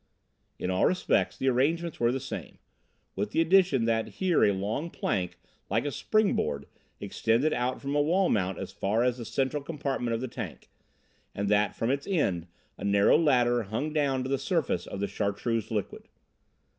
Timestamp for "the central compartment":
9.19-10.15